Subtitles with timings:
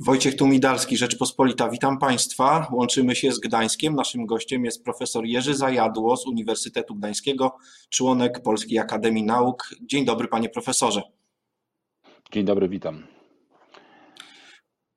[0.00, 1.70] Wojciech Tumidalski, Rzeczpospolita.
[1.70, 2.68] Witam Państwa.
[2.72, 3.94] Łączymy się z Gdańskiem.
[3.94, 7.56] Naszym gościem jest profesor Jerzy Zajadło z Uniwersytetu Gdańskiego,
[7.88, 9.68] członek Polskiej Akademii Nauk.
[9.82, 11.02] Dzień dobry, panie profesorze.
[12.32, 13.06] Dzień dobry, witam.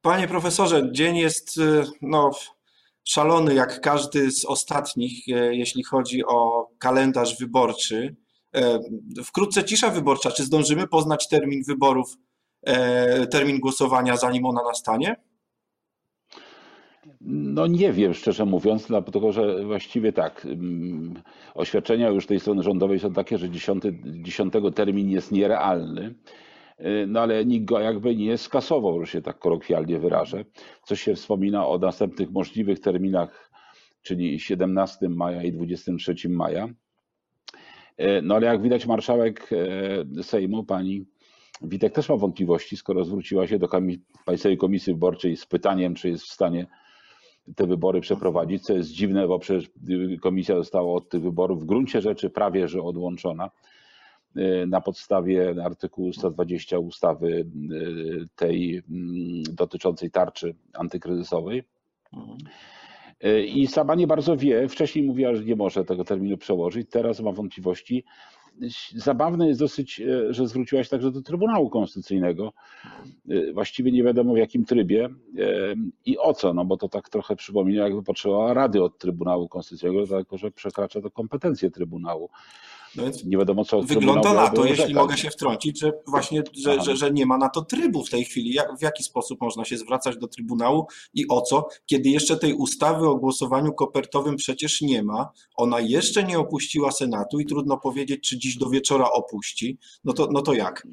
[0.02, 1.60] Panie profesorze, dzień jest
[2.02, 2.32] no,
[3.04, 8.16] szalony jak każdy z ostatnich, jeśli chodzi o kalendarz wyborczy.
[9.26, 10.32] Wkrótce cisza wyborcza.
[10.32, 12.31] Czy zdążymy poznać termin wyborów E,
[13.32, 15.16] termin głosowania, zanim ona nastanie?
[17.22, 21.14] No nie wiem, szczerze mówiąc, dlatego że właściwie tak, mm,
[21.54, 26.16] oświadczenia już tej strony rządowej są takie, że 10, 10 termin jest nierealny,
[26.78, 30.46] e, no ale nikt go jakby nie skasował, że się tak kolokwialnie wyrażę.
[30.84, 33.52] Coś się wspomina o następnych możliwych terminach,
[34.02, 36.68] czyli 17 maja i 23 maja.
[37.98, 39.50] E, no ale jak widać marszałek
[40.22, 41.06] Sejmu, pani
[41.62, 43.68] Witek też ma wątpliwości, skoro zwróciła się do
[44.26, 46.68] Państwowej Komisji Wyborczej z pytaniem, czy jest w stanie
[47.56, 49.70] te wybory przeprowadzić, co jest dziwne, bo przecież
[50.22, 53.50] komisja została od tych wyborów w gruncie rzeczy prawie że odłączona
[54.38, 57.46] y, na podstawie artykułu 120 ustawy y,
[58.36, 61.64] tej mm, dotyczącej tarczy antykryzysowej.
[63.26, 67.20] Y, I sama nie bardzo wie, wcześniej mówiła, że nie może tego terminu przełożyć, teraz
[67.20, 68.04] ma wątpliwości,
[68.96, 72.54] zabawne jest dosyć, e, że zwróciłaś także do Trybunału Konstytucyjnego.
[73.30, 75.10] E, właściwie nie wiadomo w jakim trybie e,
[76.06, 80.06] i o co, no bo to tak trochę przypomina, jakby potrzebowała rady od Trybunału Konstytucyjnego,
[80.06, 82.30] dlatego że przekracza to kompetencje Trybunału.
[82.96, 86.82] No więc nie wiadomo, co wygląda na to, jeśli mogę się wtrącić, że właśnie, że,
[86.82, 88.54] że, że, nie ma na to trybu w tej chwili.
[88.54, 92.54] Jak, w jaki sposób można się zwracać do Trybunału i o co, kiedy jeszcze tej
[92.54, 95.30] ustawy o głosowaniu kopertowym przecież nie ma.
[95.56, 99.78] Ona jeszcze nie opuściła Senatu i trudno powiedzieć, czy dziś do wieczora opuści.
[100.04, 100.88] No to, no to jak?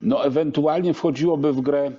[0.00, 1.92] No ewentualnie wchodziłoby w grę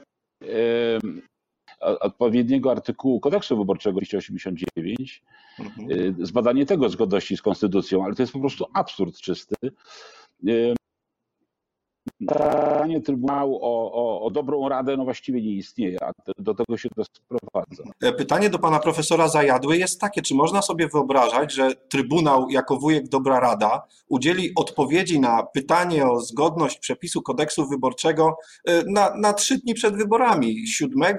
[1.79, 5.23] odpowiedniego artykułu kodeksu wyborczego 289,
[5.59, 5.91] mhm.
[5.91, 9.55] Y, zbadanie tego zgodności z konstytucją, ale to jest po prostu absurd czysty.
[12.19, 16.89] Pytanie Trybunału o, o, o, dobrą radę no właściwie nie istnieje, a do tego się
[16.89, 17.83] to sprowadza.
[18.01, 22.77] E, pytanie do pana profesora Zajadły jest takie, czy można sobie wyobrażać, że Trybunał jako
[22.77, 29.33] wujek Dobra Rada udzieli odpowiedzi na pytanie o zgodność przepisu kodeksu wyborczego e, na, na
[29.33, 31.17] trzy dni przed wyborami, 7,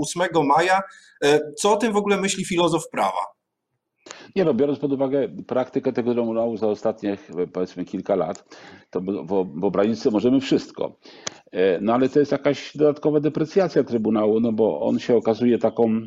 [0.00, 0.82] 8 maja.
[1.24, 3.33] E, co o tym w ogóle myśli filozof prawa?
[4.36, 8.56] Nie no, biorąc pod uwagę praktykę tego Trybunału za ostatnich powiedzmy kilka lat,
[8.90, 9.00] to
[9.60, 10.96] w obranicy możemy wszystko.
[11.52, 16.00] E, no ale to jest jakaś dodatkowa deprecjacja Trybunału, no bo on się okazuje taką,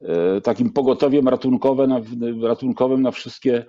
[0.00, 2.00] e, takim pogotowiem ratunkowym na,
[2.48, 3.64] ratunkowym na wszystkie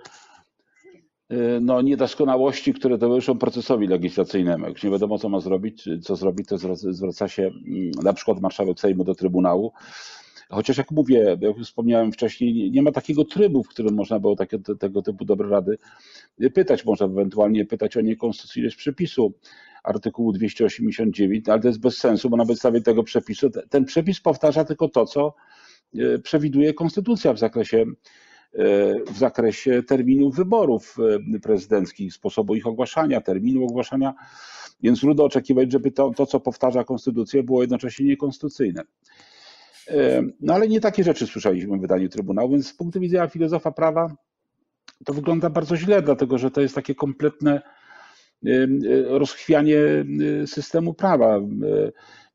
[1.30, 4.66] e, no, niedoskonałości, które towarzyszą procesowi legislacyjnemu.
[4.66, 8.80] Jak nie wiadomo, co ma zrobić, co zrobić, to zwraca się mm, na przykład marszałek
[8.80, 9.72] Sejmu do Trybunału
[10.48, 14.58] Chociaż jak mówię, jak wspomniałem wcześniej, nie ma takiego trybu, w którym można było takie,
[14.58, 15.78] tego typu dobre rady
[16.54, 16.84] pytać.
[16.84, 19.34] Można ewentualnie pytać o niekonstytucyjność przepisu
[19.82, 24.64] artykułu 289, ale to jest bez sensu, bo na podstawie tego przepisu, ten przepis powtarza
[24.64, 25.34] tylko to, co
[25.98, 27.84] e, przewiduje konstytucja w zakresie e,
[29.04, 30.96] w zakresie terminów wyborów
[31.34, 34.14] e, prezydenckich, sposobu ich ogłaszania, terminu ogłaszania,
[34.82, 38.82] więc trudno oczekiwać, żeby to, to co powtarza konstytucja, było jednocześnie niekonstytucyjne.
[40.40, 44.14] No ale nie takie rzeczy słyszeliśmy w wydaniu Trybunału, więc z punktu widzenia filozofa prawa
[45.04, 47.62] to wygląda bardzo źle, dlatego że to jest takie kompletne
[49.06, 49.78] rozchwianie
[50.46, 51.40] systemu prawa.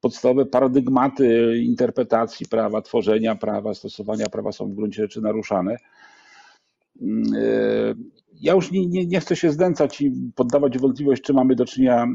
[0.02, 5.78] Podstawowe paradygmaty interpretacji prawa, tworzenia prawa, stosowania prawa są w gruncie rzeczy naruszane.
[8.42, 12.08] Ja już nie, nie, nie, chcę się zdęcać i poddawać wątpliwość, czy mamy do czynienia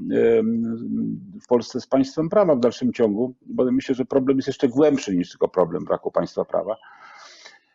[1.43, 5.16] w Polsce z państwem prawa w dalszym ciągu, bo myślę, że problem jest jeszcze głębszy
[5.16, 6.77] niż tylko problem braku państwa prawa.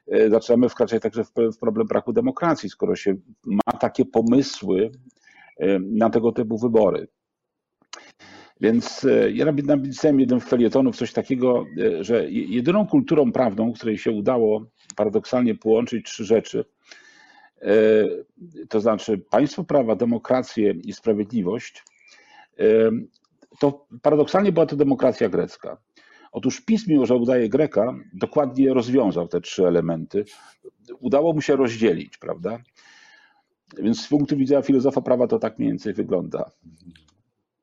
[0.08, 3.16] E, zaczynamy wkraczać także w problem braku demokracji, skoro się
[3.46, 4.92] ma takie pomysły
[5.82, 7.08] na tego typu wybory.
[8.62, 14.12] Więc e, ja napisałem jeden felietonów coś takiego, e, że jedyną kulturą prawną, której się
[14.12, 14.66] udało
[14.96, 16.66] paradoksalnie połączyć trzy rzeczy,
[18.70, 21.84] to znaczy państwo prawa, demokrację i sprawiedliwość,
[22.60, 22.64] e,
[23.60, 25.78] to paradoksalnie była to demokracja grecka.
[26.32, 30.26] Otóż PiS, mimo że udaje Greka, dokładnie rozwiązał te trzy elementy.
[31.00, 32.60] Udało mu się rozdzielić, prawda?
[33.78, 36.52] Więc z punktu widzenia filozofa prawa to tak mniej więcej wygląda.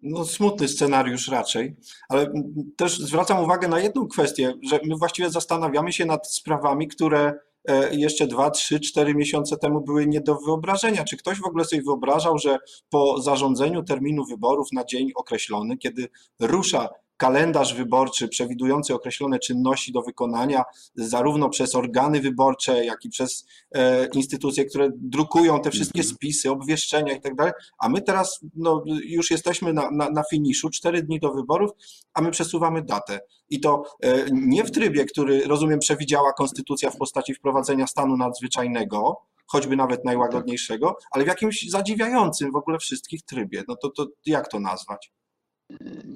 [0.02, 1.76] No, smutny scenariusz raczej,
[2.08, 2.32] ale
[2.76, 7.53] też zwracam uwagę na jedną kwestię, że my właściwie zastanawiamy się nad sprawami, które E,
[7.92, 11.04] jeszcze dwa, trzy, cztery miesiące temu były nie do wyobrażenia.
[11.04, 12.58] Czy ktoś w ogóle sobie wyobrażał, że
[12.90, 16.08] po zarządzeniu terminu wyborów na dzień określony, kiedy
[16.40, 16.88] rusza
[17.24, 20.62] kalendarz wyborczy przewidujący określone czynności do wykonania,
[20.94, 26.14] zarówno przez organy wyborcze, jak i przez e, instytucje, które drukują te wszystkie mhm.
[26.14, 27.34] spisy, obwieszczenia i tak
[27.78, 31.70] a my teraz no, już jesteśmy na, na, na finiszu, cztery dni do wyborów,
[32.14, 33.20] a my przesuwamy datę.
[33.50, 39.20] I to e, nie w trybie, który, rozumiem, przewidziała konstytucja w postaci wprowadzenia stanu nadzwyczajnego,
[39.46, 43.62] choćby nawet najłagodniejszego, ale w jakimś zadziwiającym w ogóle wszystkich trybie.
[43.68, 45.12] No to, to jak to nazwać?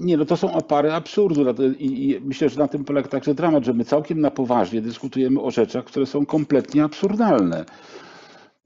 [0.00, 1.44] Nie, no to są opary absurdu
[1.78, 5.40] I, i myślę, że na tym polega także dramat, że my całkiem na poważnie dyskutujemy
[5.40, 7.64] o rzeczach, które są kompletnie absurdalne.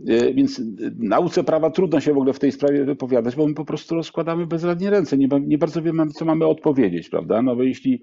[0.09, 0.63] E, więc
[0.99, 4.47] nauce prawa trudno się w ogóle w tej sprawie wypowiadać, bo my po prostu rozkładamy
[4.47, 5.19] bezradnie ręce.
[5.19, 7.43] Nie, nie bardzo wiemy, co mamy odpowiedzieć, prawda?
[7.43, 8.03] No bo jeśli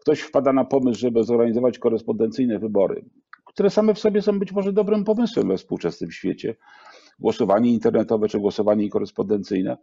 [0.00, 3.04] ktoś wpada na pomysł, żeby zorganizować korespondencyjne wybory,
[3.44, 6.56] które same w sobie są być może dobrym pomysłem we współczesnym świecie,
[7.20, 9.76] głosowanie internetowe czy głosowanie korespondencyjne,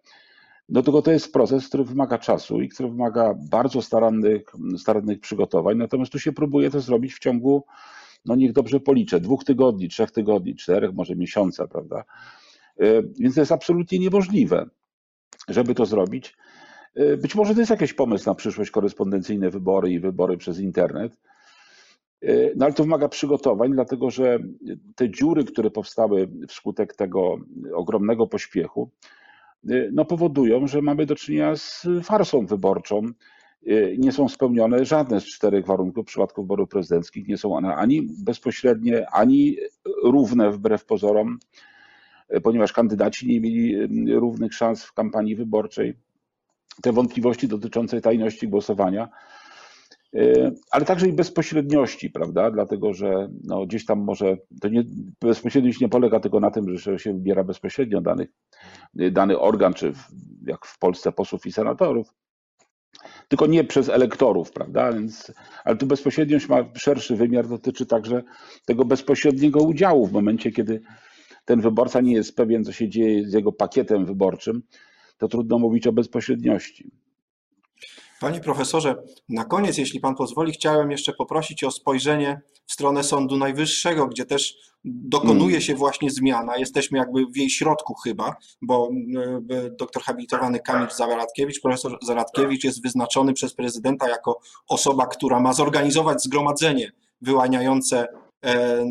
[0.69, 4.43] no tylko to jest proces, który wymaga czasu i który wymaga bardzo starannych,
[4.77, 5.77] starannych przygotowań.
[5.77, 7.63] Natomiast tu się próbuje to zrobić w ciągu,
[8.25, 12.03] no niech dobrze policzę, dwóch tygodni, trzech tygodni, czterech, może miesiąca, prawda?
[12.79, 14.69] E, więc to jest absolutnie niemożliwe,
[15.47, 16.37] żeby to zrobić.
[16.95, 21.17] E, być może to jest jakiś pomysł na przyszłość, korespondencyjne wybory i wybory przez internet.
[22.21, 24.39] E, no ale to wymaga przygotowań, dlatego że
[24.95, 27.37] te dziury, które powstały wskutek tego
[27.73, 29.24] ogromnego pośpiechu, Y,
[29.91, 33.01] no, powodują, że mamy do czynienia z farsą wyborczą.
[33.67, 37.27] Y, nie są spełnione żadne z czterech warunków w przypadku wyborów prezydenckich.
[37.27, 39.57] Nie są one ani bezpośrednie, ani
[40.03, 41.39] równe wbrew pozorom,
[42.35, 43.75] y, ponieważ kandydaci nie mieli
[44.15, 45.93] równych szans w kampanii wyborczej.
[46.81, 49.09] Te wątpliwości dotyczące tajności głosowania
[50.71, 52.51] ale także i bezpośredniości, prawda?
[52.51, 54.83] Dlatego, że no, gdzieś tam może to nie,
[55.21, 58.29] bezpośredniość nie polega tylko na tym, że się wybiera bezpośrednio danych,
[58.93, 60.07] dany organ, czy w,
[60.47, 62.13] jak w Polsce posłów i senatorów,
[63.27, 64.93] tylko nie przez elektorów, prawda?
[64.93, 65.33] Więc,
[65.63, 68.23] ale tu bezpośredniość ma szerszy wymiar, dotyczy także
[68.65, 70.81] tego bezpośredniego udziału w momencie, kiedy
[71.45, 74.61] ten wyborca nie jest pewien, co się dzieje z jego pakietem wyborczym,
[75.17, 76.91] to trudno mówić o bezpośredniości.
[78.19, 78.95] Panie profesorze,
[79.29, 84.25] na koniec, jeśli pan pozwoli, chciałem jeszcze poprosić o spojrzenie w stronę Sądu Najwyższego, gdzie
[84.25, 84.55] też
[84.85, 85.61] dokonuje mm.
[85.61, 86.57] się właśnie zmiana.
[86.57, 88.89] Jesteśmy jakby w jej środku chyba, bo
[89.49, 95.53] e, doktor habilitowany Kamil Zaradkiewicz, profesor Zaradkiewicz jest wyznaczony przez prezydenta jako osoba, która ma
[95.53, 96.91] zorganizować zgromadzenie
[97.21, 98.07] wyłaniające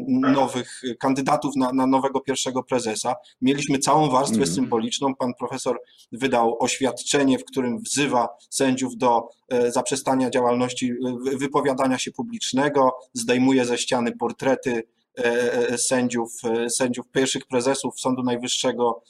[0.09, 3.15] nowych kandydatów na, na nowego pierwszego prezesa.
[3.41, 4.49] Mieliśmy całą warstwę mm.
[4.49, 5.15] symboliczną.
[5.15, 5.81] Pan profesor
[6.13, 10.93] wydał oświadczenie, w którym wzywa sędziów do e, zaprzestania działalności,
[11.39, 14.83] wypowiadania się publicznego, zdejmuje ze ściany portrety
[15.19, 16.33] e, sędziów,
[16.69, 19.03] sędziów pierwszych prezesów Sądu Najwyższego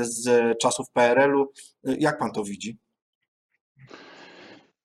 [0.00, 1.52] z czasów PRL-u.
[1.84, 2.78] Jak pan to widzi?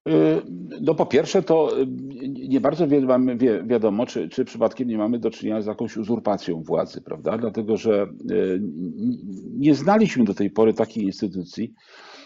[0.09, 0.41] Y,
[0.81, 1.88] no po pierwsze to y,
[2.27, 7.01] nie bardzo mamy wiadomo, czy, czy przypadkiem nie mamy do czynienia z jakąś uzurpacją władzy,
[7.01, 7.38] prawda?
[7.38, 8.61] Dlatego, że y,
[9.57, 11.73] nie znaliśmy do tej pory takiej instytucji,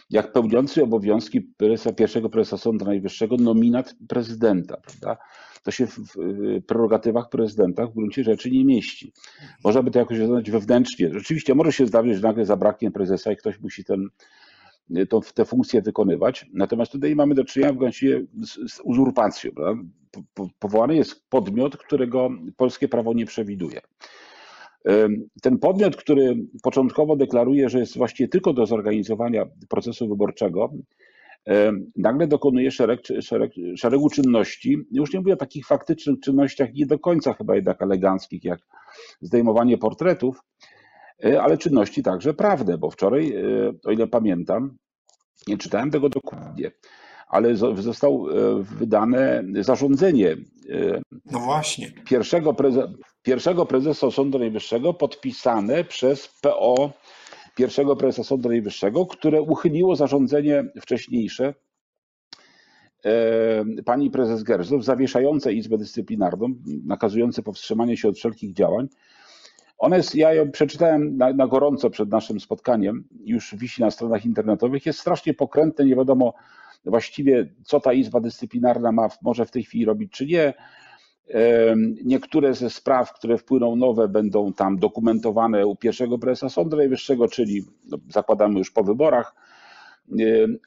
[0.10, 5.18] jak pełniący obowiązki prezesa, pierwszego prezesa Sądu Najwyższego nominat prezydenta, prawda?
[5.64, 6.04] To się w
[6.68, 9.14] prerogatywach prezydenta w gruncie rzeczy nie mieści.
[9.64, 11.10] Można by to jakoś rozwiązać wewnętrznie.
[11.14, 14.10] Rzeczywiście może się zdarzyć, że nagle zabraknie prezesa i ktoś musi ten
[15.10, 16.46] to, te funkcje wykonywać.
[16.54, 19.52] Natomiast tutaj mamy do czynienia właściwie z, z uzurpacją.
[20.34, 23.82] Po, powołany jest podmiot, którego polskie prawo nie przewiduje.
[25.42, 30.74] Ten podmiot, który początkowo deklaruje, że jest właściwie tylko do zorganizowania procesu wyborczego,
[31.96, 34.78] nagle dokonuje szereg, szereg, szeregu czynności.
[34.92, 38.60] Już nie mówię o takich faktycznych czynnościach, nie do końca chyba jednak eleganckich, jak
[39.22, 40.40] zdejmowanie portretów,
[41.42, 44.78] ale czynności także prawne, bo wczoraj, e, o ile pamiętam,
[45.48, 46.72] nie czytałem tego dokładnie,
[47.28, 50.38] ale zostało e, wydane zarządzenie
[51.32, 51.92] no właśnie.
[52.06, 52.94] Pierwszego, preze,
[53.24, 56.94] pierwszego prezesa Sądu Najwyższego podpisane przez PO
[57.56, 61.54] pierwszego prezesa Sądu Najwyższego, które uchyliło zarządzenie wcześniejsze
[63.86, 66.48] pani prezes Gersdorf zawieszające Izbę Dyscyplinarną,
[66.86, 68.88] nakazujące powstrzymanie się od wszelkich działań,
[69.78, 74.26] ona jest, ja ją przeczytałem na, na, gorąco przed naszym spotkaniem, już wisi na stronach
[74.26, 76.34] internetowych, jest strasznie pokrętne, nie wiadomo
[76.86, 80.54] właściwie, co ta Izba Dyscyplinarna ma, może w tej chwili robić, czy nie.
[82.06, 87.66] Niektóre ze spraw, które wpłyną nowe, będą tam dokumentowane u pierwszego prezesa Sądu Najwyższego, czyli
[87.90, 89.36] no, zakładamy już po wyborach,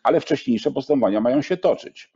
[0.03, 2.13] ale wcześniejsze postępowania mają się toczyć.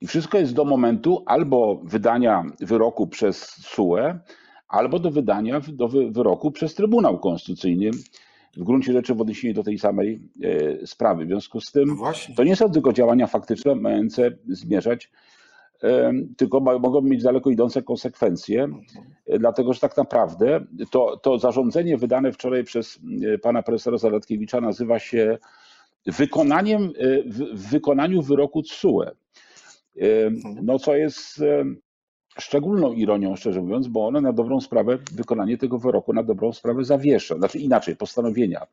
[0.00, 4.18] I wszystko jest do momentu albo wydania wyroku przez SUE,
[4.68, 7.90] albo do wydania do wyroku przez Trybunał Konstytucyjny.
[8.56, 11.24] w gruncie rzeczy w odniesieniu do tej samej e, sprawy.
[11.24, 12.34] W związku z tym Właśnie.
[12.34, 15.10] to nie są tylko działania faktyczne mające zmierzać,
[15.82, 18.68] e, tylko mogą mieć daleko idące konsekwencje,
[19.26, 23.00] e, dlatego że tak naprawdę to, to zarządzenie wydane wczoraj przez
[23.42, 25.38] pana profesora Zaradkiewicza nazywa się
[26.06, 26.92] wykonaniem,
[27.26, 29.02] w, wykonaniu wyroku TSUE.
[29.02, 29.10] E,
[30.62, 31.42] No co jest
[32.40, 36.84] szczególną ironią, szczerze mówiąc, bo one na dobrą sprawę, wykonanie tego wyroku na dobrą sprawę
[36.84, 38.66] zawiesza, znaczy inaczej, postanowienia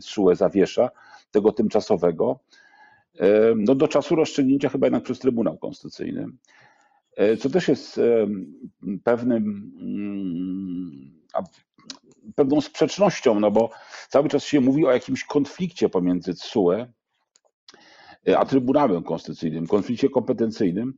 [0.00, 0.90] TSUE zawiesza,
[1.30, 2.38] tego tymczasowego,
[3.56, 6.26] no do czasu rozstrzygnięcia chyba jednak przez Trybunał Konstytucyjny,
[7.16, 8.00] E, co też jest
[9.04, 11.22] pewnym, mm,
[12.34, 13.70] pewną sprzecznością, no bo
[14.08, 16.86] cały czas się mówi o jakimś konflikcie pomiędzy TSUE
[18.28, 20.94] e, a Trybunałem Konstytucyjnym, konflikcie kompetencyjnym,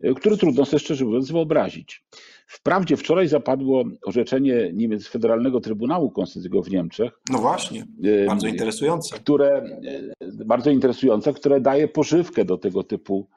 [0.00, 2.04] e, który trudno sobie szczerze mówiąc wyobrazić.
[2.46, 7.86] Wprawdzie wczoraj zapadło orzeczenie Niemiec Federalnego Trybunału Konstytucyjnego w Niemczech, No właśnie,
[8.26, 9.16] bardzo interesujące.
[9.16, 9.48] które
[10.20, 13.28] e, bardzo interesujące, które daje pożywkę do tego typu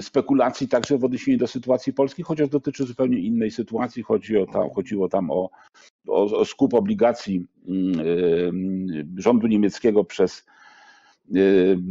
[0.00, 4.02] spekulacji także w odniesieniu do sytuacji Polski, chociaż dotyczy zupełnie innej sytuacji.
[4.02, 5.50] Chodzi o tam, chodziło tam o,
[6.08, 10.46] o, o skup obligacji mm, rządu niemieckiego przez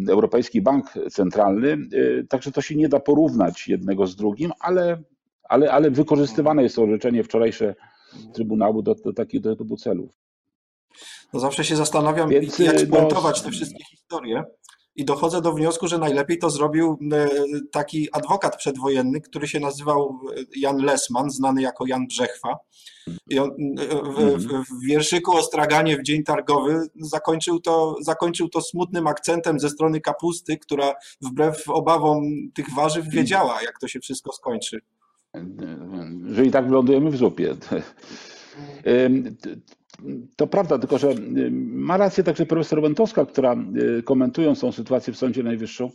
[0.10, 1.72] Europejski Bank Centralny.
[1.72, 5.03] E, Także to się nie da porównać jednego z drugim, ale,
[5.43, 7.75] ale, ale wykorzystywane jest to orzeczenie wczorajsze
[8.34, 10.12] Trybunału do, do takich do typu celów.
[11.34, 14.43] No zawsze się zastanawiam, Więc, jak no, spuentować te wszystkie historie
[14.96, 17.29] i dochodzę do wniosku, że najlepiej to zrobił e,
[17.72, 22.58] taki adwokat przedwojenny, który się nazywał e, Jan Lesman, znany jako Jan Brzechwa.
[23.29, 23.55] I on e,
[24.03, 29.60] w, w, w wierszyku o straganie w dzień targowy zakończył to, zakończył to smutnym akcentem
[29.60, 34.81] ze strony kapusty, która wbrew obawom tych warzyw wiedziała, jak to się wszystko skończy.
[36.31, 37.55] że i tak wylądujemy w zupie.
[40.35, 43.55] To prawda, tylko że ym, ma rację także profesor Łętowska, która
[43.99, 45.89] y, komentując tą sytuację w Sądzie Najwyższym,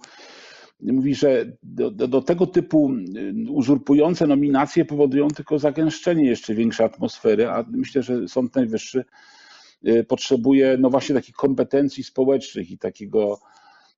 [0.81, 7.51] mówi, że do, do, tego typu y, uzurpujące nominacje powodują tylko zagęszczenie jeszcze większej atmosfery,
[7.51, 9.05] a myślę, że Sąd Najwyższy
[9.89, 13.39] y, potrzebuje no właśnie takich kompetencji społecznych i takiego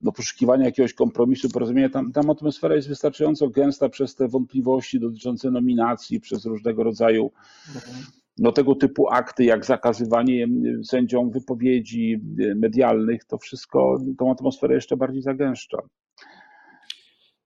[0.03, 1.89] no, poszukiwania jakiegoś kompromisu, porozumienia.
[1.89, 7.33] Tam, tam atmosfera jest wystarczająco gęsta przez te wątpliwości dotyczące nominacji, przez różnego rodzaju
[8.39, 10.47] no, tego typu akty, jak zakazywanie
[10.85, 12.21] sędziom wypowiedzi
[12.57, 15.79] medialnych, to wszystko tą atmosferę jeszcze bardziej zagęszcza.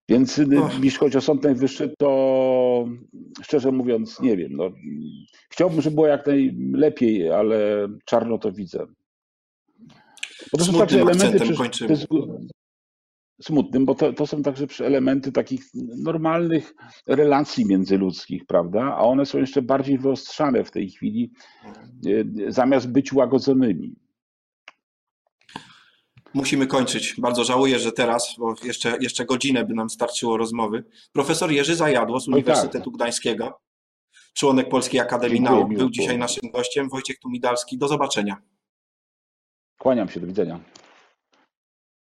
[0.09, 0.85] Więc Och.
[0.85, 2.89] jeśli chodzi o Sąd Najwyższy, to
[3.43, 4.53] szczerze mówiąc nie wiem.
[4.53, 4.71] No,
[5.51, 8.87] chciałbym, żeby było jak najlepiej, ale czarno to widzę.
[10.53, 12.07] Bo to są także elementy, przecież to jest-
[13.43, 15.65] smutnym, bo to, to są także elementy takich
[15.97, 16.75] normalnych
[17.07, 18.83] relacji międzyludzkich, prawda?
[18.83, 21.33] A one są jeszcze bardziej wyostrzane w tej chwili,
[22.07, 23.97] y, zamiast być łagodzonymi.
[26.35, 27.15] Musimy kończyć.
[27.19, 30.85] Bardzo żałuję, że teraz, bo jeszcze, jeszcze godzinę by nam starczyło rozmowy.
[31.13, 32.35] Profesor Jerzy Zajadło z tak.
[32.35, 33.61] Uniwersytetu Gdańskiego,
[34.35, 36.89] członek Polskiej Akademii Dziękuję, Nauk, był dzisiaj naszym gościem.
[36.89, 37.79] Wojciech Tumidalski.
[37.79, 38.37] Do zobaczenia.
[39.79, 40.61] Kłaniam się, do widzenia.